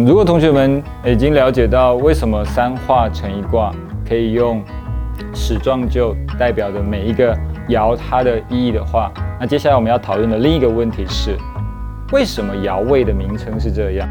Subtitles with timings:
[0.00, 3.70] 如果同学们已经了解到为什么三画成一卦
[4.08, 4.64] 可以用
[5.34, 7.36] 始状就代表着每一个
[7.68, 11.36] 爻它的意义的话，那接下来我们要讨论的另一个问题是，
[12.10, 14.08] 为什么爻位的名称是这样？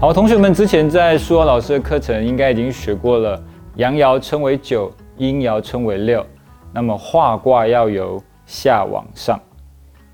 [0.00, 3.42] 好，同学们之前在苏豪老师的课程应该已经学过了，
[3.74, 6.24] 阳爻称为九，阴爻称为六，
[6.72, 9.36] 那么画卦要由下往上。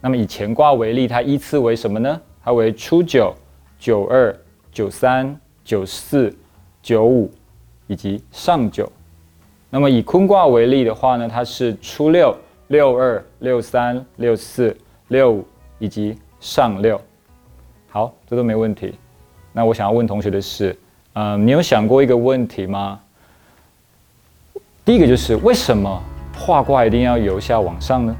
[0.01, 2.21] 那么以乾卦为例，它依次为什么呢？
[2.43, 3.35] 它为初九、
[3.79, 4.35] 九二、
[4.73, 6.35] 九三、九四、
[6.83, 7.31] 九五
[7.87, 8.91] 以及上九。
[9.69, 12.35] 那么以坤卦为例的话呢，它是初六、
[12.69, 14.77] 六二、六三、六四、
[15.09, 15.47] 六五
[15.79, 17.01] 以及上六。
[17.89, 18.95] 好，这都没问题。
[19.53, 20.75] 那我想要问同学的是，
[21.13, 22.99] 嗯，你有想过一个问题吗？
[24.85, 26.03] 第一个就是为什么
[26.37, 28.17] 画卦一定要由下往上呢？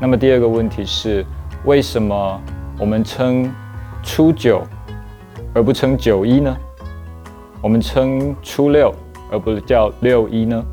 [0.00, 1.26] 那么第二个问题是，
[1.64, 2.40] 为什么
[2.78, 3.52] 我们称
[4.02, 4.62] 初九
[5.52, 6.56] 而不称九一呢？
[7.60, 8.94] 我们称初六
[9.28, 10.64] 而不叫六一呢？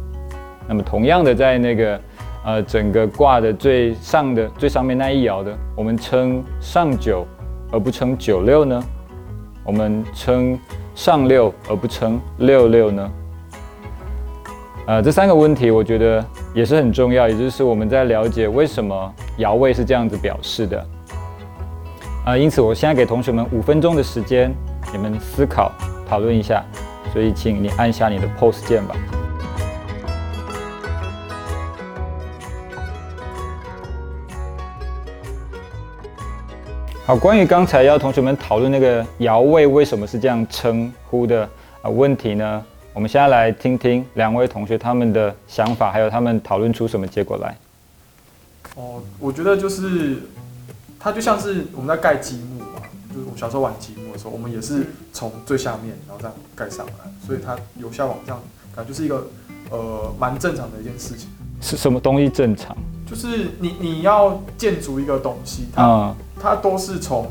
[0.68, 2.00] 那么同样的，在那个
[2.46, 7.26] 呃整个卦的最上的最上面那一爻的，我们称上九
[7.72, 8.84] 而不称九六呢？
[9.64, 10.58] 我们称
[10.94, 13.12] 上六而不称六六呢？
[14.86, 16.24] 呃，这三个问题我觉得
[16.56, 20.88] 也是很重要，也就是我们在了解为什么爻位是这样子表示的。
[22.24, 24.50] 啊，因此我现在给同学们五分钟的时间，
[24.94, 25.70] 你们思考
[26.08, 26.64] 讨论一下，
[27.12, 28.96] 所以请你按下你的 pose 键吧。
[37.06, 41.48] 好，关于刚才要同学们讨论那个爻位为什么是这样称呼的
[41.82, 42.64] 啊问题呢？
[42.96, 47.58] 我们现在来听听两位同学他们的想法，还有他们讨论出什么结果来。
[48.76, 50.20] 哦，我觉得就是
[50.98, 52.80] 它就像是我们在盖积木嘛，
[53.10, 56.94] 就是我们小时候玩积木的时候，我们也是从最下面然后这样盖上来，
[57.28, 58.42] 所以它由下往上，
[58.74, 59.28] 感觉就是一个
[59.72, 61.28] 呃蛮正常的一件事情。
[61.60, 62.78] 是什么东西正常？
[63.06, 67.30] 就是你你要建筑一个东西，它、啊、它都是从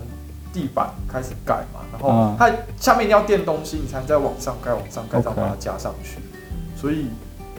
[0.55, 2.49] 地板开始盖嘛，然后嗯它
[2.79, 6.21] 下面一定要垫东西，你才能再往上盖、往上盖，这样把它加上去。
[6.77, 7.09] 所以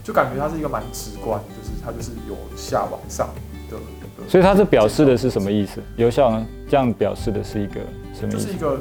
[0.01, 3.77] 就感觉它是一个蛮直观，就是它就是由下往上的一个，
[4.29, 5.81] 所以它这表示的是什么意思？
[5.97, 7.81] 由下往这样表示的是一个
[8.13, 8.53] 什么意思就是？
[8.53, 8.79] 一个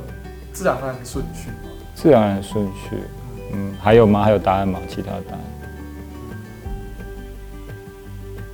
[0.52, 1.56] 自然而然的顺序嘛。
[1.94, 2.96] 自然而然顺序。
[3.52, 4.22] 嗯，还有吗？
[4.22, 4.78] 还有答案吗？
[4.88, 5.40] 其他的答案？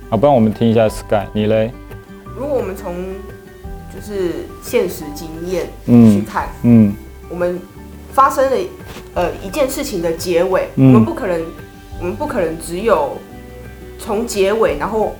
[0.09, 1.71] 好，不然我们听一下 Sky，你嘞？
[2.35, 2.93] 如果我们从
[3.93, 6.93] 就是现实经验去嗯看，嗯。
[7.29, 7.59] 我们
[8.13, 8.57] 发生了
[9.13, 11.41] 呃一件事情的结尾，嗯我们不可能，
[11.99, 13.17] 我们不可能只有
[13.99, 15.15] 从结尾，然后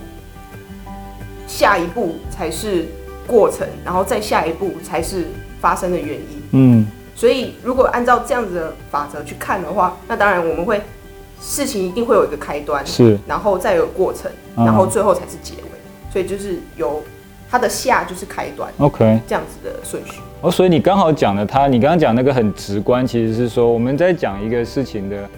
[1.46, 2.86] 下一步才是
[3.26, 5.26] 过程，然后再下一步才是
[5.60, 6.42] 发生的原因。
[6.52, 6.86] 嗯。
[7.14, 10.80] 所以，如果按照这样子的法则去看的话，那当然我们会
[11.40, 14.64] 事情一定会有一个开端，是，然后再有过程，嗯。
[14.64, 15.68] 然后最后才是结尾。
[16.10, 17.02] 所以就是由
[17.52, 19.20] 它的下就是开端 OK。
[19.28, 20.22] 这样子的顺序。
[20.40, 25.28] 哦，所以你刚好讲的它，你刚刚讲那个很直观，其实是说我们在讲一个事情的，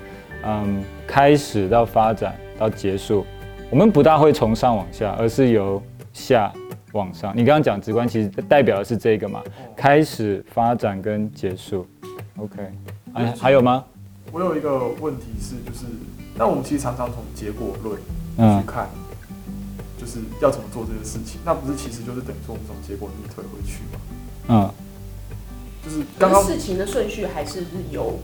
[0.45, 3.27] 嗯，开始到发展到结束，
[3.69, 5.83] 我们不大会从上往下，而是由
[6.13, 6.53] 下
[6.93, 7.33] 往上。
[7.37, 9.43] 你刚刚讲直观，其实代表的是这个嘛，
[9.75, 11.85] 开始、发展跟结束。
[12.37, 12.57] OK，
[13.13, 13.85] 还还有吗？
[14.31, 15.85] 我有一个问题是，就是
[16.37, 17.99] 那我们其实常常从结果论
[18.39, 18.89] 嗯去看，
[20.05, 23.99] 就是要怎么做这个事情，那不是其实就是等于说我们从结果逆推回去嘛？
[24.49, 24.71] 嗯，
[25.83, 28.19] 就是刚刚事情的顺序还是由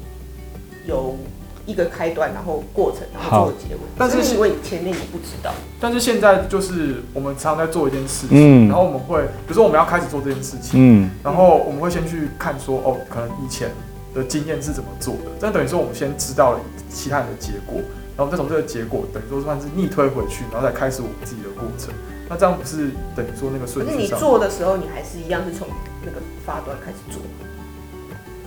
[0.87, 1.17] 由
[1.65, 3.81] 一个开端，然后过程，然后做结尾。
[3.97, 8.69] 但是因为前面你不知道，但是现在就是我们常常在做一件事情，嗯。
[8.69, 11.11] 然后我们会，比如说我们要开始做这件事情，嗯。
[11.25, 13.71] 然后我们会先去看说，哦，可能以前
[14.13, 16.61] 的经验是怎么做的，但等于说我们先知道了
[16.91, 17.81] 其他人的结果，
[18.21, 21.89] 然后再从这个结果等于说算是逆推回去，然后再开始我们自己的过程。
[22.29, 24.19] 那这样不是等于说那个可是你顺序上？
[24.19, 25.67] 做的时候，你还是一样是从
[26.05, 27.23] 那个发端开始做。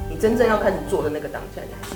[0.07, 1.95] 你真正要开始做的那个当下，你还是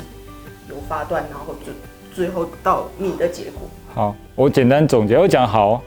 [0.71, 1.71] 由发端，然后最
[2.12, 3.69] 最后到你的结果。
[3.94, 5.80] 好，我简单总结，我讲好，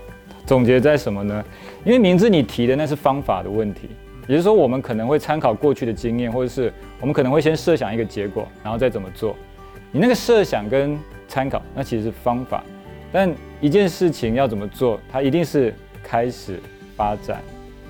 [0.46, 1.44] 总结在什么呢？
[1.84, 3.90] 因为明知你提的那是方法的问题，
[4.28, 9.34] 也就是说，我们可能会参考过去的经验，或者是我们可能会先设想一个结果，然后再怎么做。
[9.92, 12.62] 你那个设想跟参考，那其实是方法，
[13.10, 16.60] 但一件事情要怎么做，它一定是开始、
[16.96, 17.42] 发展、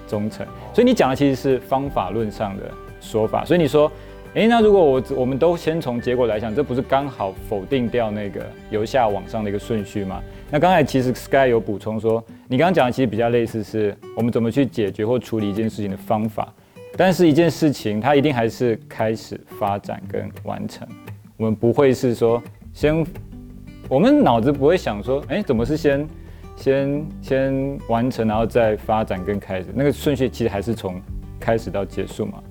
[0.08, 0.46] 忠诚。
[0.72, 2.70] 所以你讲的其实是方法论上的
[3.00, 3.44] 说法。
[3.44, 3.90] 所以你说
[4.34, 10.22] 诶，那如果我我们都先从结果来讲，这不是刚好否定掉那个由下往上的一个顺序吗？
[10.50, 16.50] 那刚才其实 Sky 有补充说，你刚刚讲的其实比较类似，是我们怎么去解决或处理一件事情的方法。
[16.96, 20.86] 但是一件事情，它一定还是开始发展跟完成。
[21.40, 22.42] 我们不会是说
[22.74, 23.02] 先，
[23.88, 26.06] 我们脑子不会想说，哎，怎么是先
[26.54, 29.68] 先先完成，然后再发展跟开始？
[29.74, 31.00] 那个顺序其实还是从
[31.40, 32.42] 开始到结束嘛。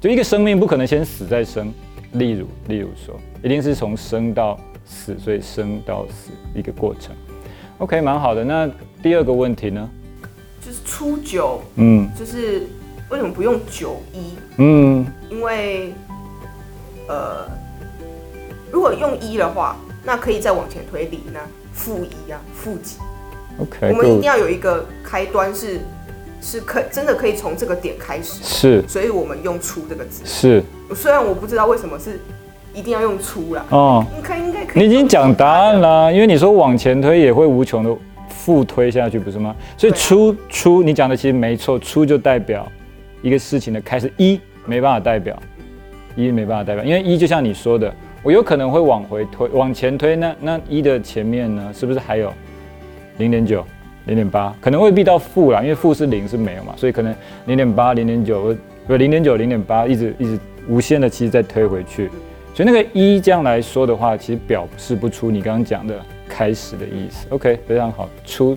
[0.00, 1.70] 就一个生命不可能先死再生，
[2.12, 7.14] 例如例如说，一定是从生到死，所以生到死一个过程。
[7.76, 8.42] OK，蛮好的。
[8.42, 8.70] 那
[9.02, 9.86] 第二个问题呢？
[10.62, 12.62] 就是初九，嗯，就是
[13.10, 14.32] 为什么不用九一？
[14.56, 15.92] 嗯，因为
[17.08, 17.46] 呃，
[18.70, 21.40] 如果用一的话，那可以再往前推理，那
[21.72, 22.96] 负一啊，负几
[23.58, 25.80] ？OK，我们一定要有一个开端是。
[26.40, 30.62] 是可真的可以从这个点开始，是，所以我们用“出”这个字，是。
[30.94, 32.20] 虽然我不知道为什么是
[32.72, 34.82] 一定要用“出”啦，哦，应该应该可以。
[34.84, 37.92] 你已经讲答案啦，因为你说往前推也会无穷的
[38.28, 39.52] 复推下去，不是吗？
[39.76, 42.70] 所以“出”出，你讲的其实没错，“出”就代表
[43.20, 45.36] 一个事情的开始，一没办法代表，
[46.14, 47.92] 一没办法代表，因为一就像你说的，
[48.22, 52.32] 我有可能会往回推，往前推，那那一的前面呢，是不是还有
[53.18, 53.64] 零点九？
[54.06, 58.56] 零点八可能未必到负啦，因为负是零是没有嘛，所以可能零点八、零点九
[58.86, 62.10] 不零点九、零点八，一直一直无限的，其实再推回去。
[62.54, 67.26] 所以那个一这样来说的话，其实表示不出你刚刚讲的开始的意思。
[67.28, 68.56] OK，非常好，出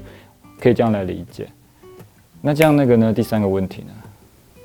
[0.58, 1.46] 可以这样来理解。
[2.40, 3.12] 那这样那个呢？
[3.12, 3.94] 第三个问题呢？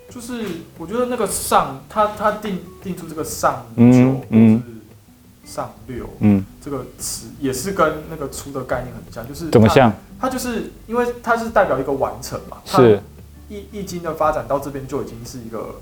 [0.08, 0.44] 就是
[0.78, 4.62] 我觉得那个上，他他定定出这个上九，嗯。
[5.46, 9.92] 上六，嗯，这个词也是跟那个出的概念很像，就是怎么像？
[10.18, 13.00] 它就是因为它是代表一个完成嘛，是。
[13.48, 15.76] 易易经的发展到这边就已经是一个，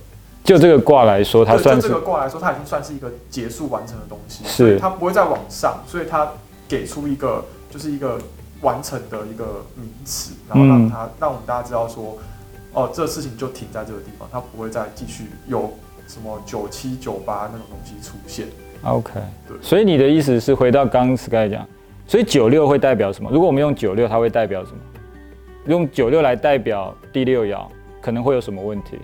[0.45, 4.79] 就这个卦来说，它算是这个卦来说，它已经算是一个结束完成的东西，是。
[4.79, 6.29] 它不会再往上，所以它
[6.69, 8.21] 给出一个就是一个
[8.61, 12.19] 完成的一个名词，然后让它让我们大家知道说，
[12.75, 15.73] 哦，这事情就停在这个地方，它不会再继续有
[16.07, 18.47] 什么九七九八那种东西出现。
[18.83, 19.13] OK，
[19.49, 21.67] 对，所以你的意思是回到刚 Sky 讲，
[22.07, 23.31] 所以九六会代表什么？
[23.33, 24.79] 如果我们用九六，它会代表什么？
[25.67, 27.67] 用九六来代表第六爻，
[28.01, 28.99] 可能会有什么问题？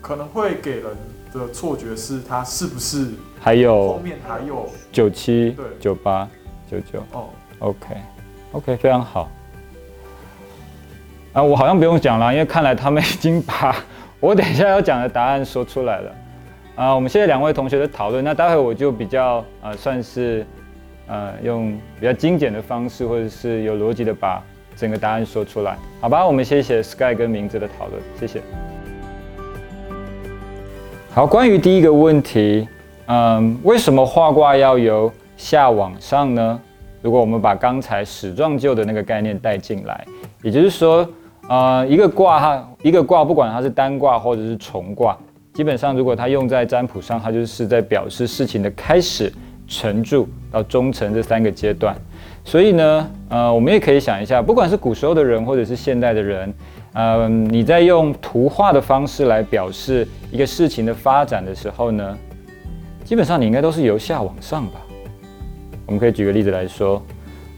[0.00, 0.84] 可能会给人
[1.32, 3.10] 的错觉是它是不是
[3.40, 6.28] 还有后面还有九七、对九八、
[6.68, 7.00] 九九？
[7.12, 7.28] 哦
[7.60, 9.28] ，OK，OK，非常好。
[11.32, 13.76] 啊，我好像不用讲了，因为看来他们已经把
[14.20, 16.12] 我等一下要讲的答案说出来了。
[16.74, 18.22] 啊，我们谢谢两位同学的讨论。
[18.22, 20.44] 那待会我就比较呃，算是
[21.06, 24.42] 呃，用比较精简的方式，或者是有逻辑的把
[24.74, 26.26] 整个答案说出来，好吧？
[26.26, 28.42] 我们谢谢 Sky 跟名字的讨论，谢谢。
[31.12, 32.68] 好，关于第一个问题，
[33.06, 36.60] 嗯，为什么画卦要由下往上呢？
[37.00, 40.04] 如果我们把刚才始状旧的那个概念带进来，
[40.42, 41.08] 也就是说，
[41.48, 45.16] 呃，一个卦哈，一个卦，不管它是单卦或者是重卦。
[45.54, 49.32] 基本上，如果它用在占卜上，它就是在表示事情的开始、
[49.68, 51.96] 成住到终成这三个阶段。
[52.44, 56.52] 所以呢，呃，我们也可以想一下，不管是古时候的人或者是现代的人，
[56.94, 62.16] 嗯，你在用图画的方式来表示一个事情的发展的时候呢，
[63.04, 64.80] 基本上你应该都是由下往上吧。
[65.86, 67.00] 我们可以举个例子来说，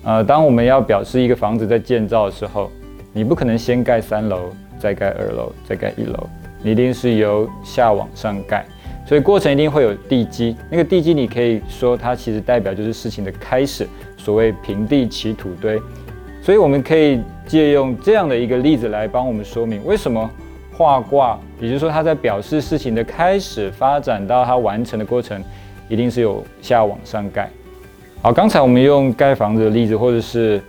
[0.04, 2.70] 呃，当我们要表示一个房子在建造的时候，
[3.12, 6.28] 你不可能先盖三楼，再盖二楼，再盖一楼。
[6.62, 8.66] 你一定是由下往上盖，
[9.06, 10.56] 所以过程一定会有地基。
[10.70, 13.86] 那个地基，你可以说它其实代表就是事情的开始，
[14.16, 15.80] 所谓平地起土堆。
[16.42, 20.28] 所以我们可以借用这样的一个例子来帮我们说明为什么
[20.72, 25.42] 画卦，也就是说它在表示事情的开始发展到它完成的过程，
[25.88, 27.48] 一定是由下往上盖。
[28.20, 30.60] 好，刚才我们用盖房子的例子，或者是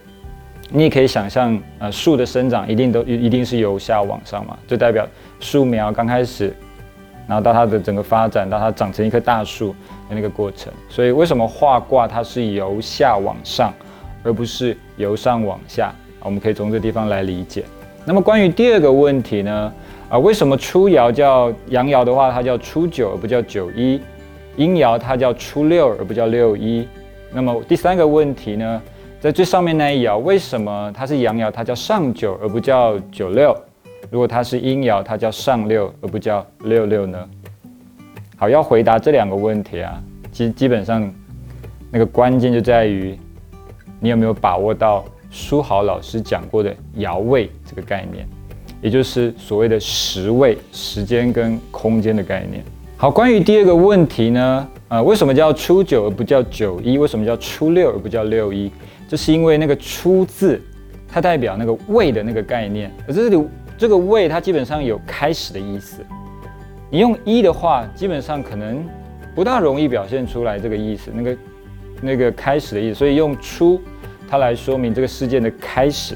[0.72, 5.08] 你也可以想象，呃，树的生长一定都一定是由下往上嘛，就代表。
[5.40, 6.54] 树苗刚开始，
[7.28, 9.70] 然后到它的整个发展，到它长成一棵大树
[10.10, 10.72] 的那个过程。
[10.90, 13.74] 所以为什么画卦它是由下往上，
[14.22, 15.94] 而不是由上往下？
[16.22, 17.64] 我们可以从这地方来理解。
[18.06, 19.74] 那么关于第二个问题呢？
[20.10, 24.00] 啊，为什么初爻叫阳爻的话，它叫初九而不叫九一；
[24.58, 26.86] 阴爻它叫初六而不叫六一？
[27.32, 28.82] 那么第三个问题呢，
[29.22, 33.54] 在最上面那一爻，为什么它是阳爻，它叫上九而不叫九六？
[34.10, 37.30] 如果它是阴爻，它叫上六而不叫六六呢？
[38.38, 41.14] 好，要回答这两个问题啊，其实基本上
[41.92, 43.14] 那个关键就在于
[44.00, 48.26] 你有没有把握到书豪老师讲过的爻位这个概念，
[48.82, 52.64] 也就是所谓的时位、时间跟空间的概念。
[52.96, 56.98] 好，关于第二个问题呢，呃，为什么叫初九而不叫九一？
[56.98, 58.72] 为什么叫初六而不叫六一？
[59.10, 60.62] 这是因为那个初字，
[61.08, 63.44] 它代表那个未的那个概念，而这里
[63.76, 66.06] 这个未它基本上有开始的意思。
[66.92, 68.88] 你用一的话，基本上可能
[69.34, 71.38] 不大容易表现出来这个意思，那个
[72.02, 72.96] 那个开始的意思。
[73.00, 73.82] 所以用初，
[74.30, 76.16] 它来说明这个事件的开始。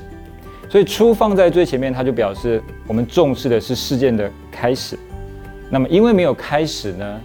[0.70, 4.96] 所以初放在最前面，它就表示我们重视的是事件的开始。
[5.68, 7.22] 那么因为没有开始呢，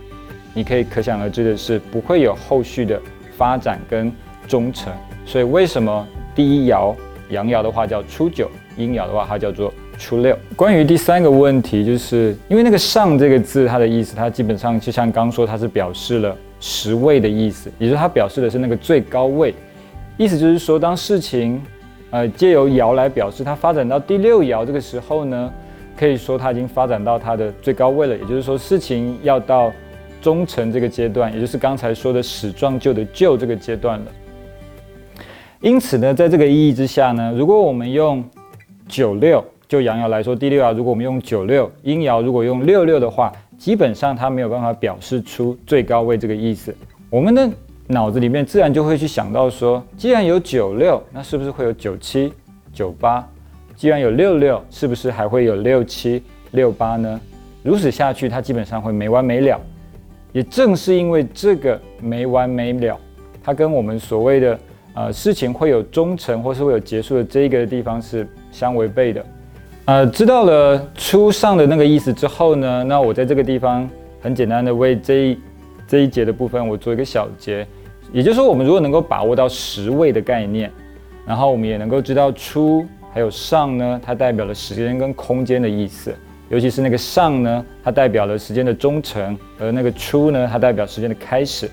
[0.55, 2.99] 你可以可想而知的是不会有后续的
[3.37, 4.11] 发展跟
[4.47, 4.91] 忠诚。
[5.29, 6.97] 所以为什么第一爻
[7.29, 10.35] 阳爻的话叫初九，阴爻的话它叫做初六？
[10.57, 19.55] 关于第三个问题，就是因为那个上这个字，它的意思，它基本上就像刚说，它是表示了十位的意思，也就是它表示的是那个最高位。
[20.17, 21.63] 意思就是说，当事情
[22.09, 25.53] 呃借由爻来表示它发展到第六爻这个时候呢？
[25.95, 29.73] 可以说它已经发展到它的最高位了，也就是说事情要到
[30.23, 34.07] 忠诚这个阶段，也就是刚才说的始状旧的旧这个阶段了。
[35.61, 38.25] 因此呢，在这个意义之下呢，如果我们用
[38.87, 46.73] 九六就阳爻来说，第六爻如果我们用九六，阴爻如果用六六的话，基本上它没有办法表示出最高位这个意思。
[47.11, 47.50] 我们的
[47.88, 52.33] 脑子里面自然就会去想到说，既然有九六，那是不是会有九七、
[52.73, 53.29] 九八？
[53.75, 56.23] 既然有六六，是不是还会有六七、
[56.53, 57.21] 六八呢？
[57.65, 59.61] 如此下去，它基本上会没完没了。
[60.33, 62.97] 也正是因为这个没完没了，
[63.43, 64.59] 它跟我们所谓的
[64.99, 69.25] 呃事情会有终成或是会有结束的这一个地方是相违背的。
[69.85, 73.88] 呃，知道了初上的那个意思之后呢，那我在这个地方
[74.21, 75.38] 很简单的为这一
[75.87, 77.64] 这一节的部分我做一个小结，
[78.12, 80.69] 也就是说，我们如果能够把握到十位的概念，
[81.25, 82.85] 然后我们也能够知道初。
[83.11, 86.14] 还有上呢，它代表了时间跟空间的意思，
[86.50, 91.71] 尤其是那个上呢，它代表了时间的忠诚，而那个初呢，它代表时间的开始，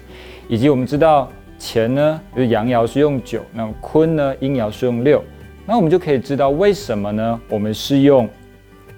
[0.48, 1.30] 以及我们知道
[1.60, 5.24] 乾呢，就是阳爻是用九，那坤呢，阴爻是用六，
[5.66, 7.42] 那我们就可以知道为什么呢？
[7.50, 8.30] 我们是用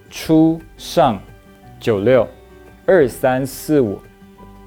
[0.09, 1.19] 初上
[1.79, 2.27] 九六
[2.85, 3.99] 二三四五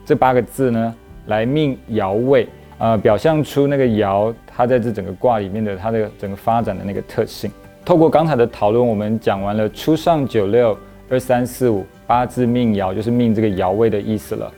[0.05, 0.95] 这八个字呢
[1.27, 7.51] 来命爻位，呃，表象出那个爻它在这整个卦里面的它的整个发展的那个特性。
[7.85, 10.77] 透过刚才的讨论，我们讲完了初上九六
[11.09, 14.53] 二三四五八字命爻，就是命这个爻位的意思了。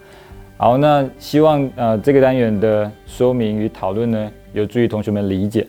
[0.62, 5.66] 好，那希望呃这个单元的说明与讨论呢，有助于同学们理解。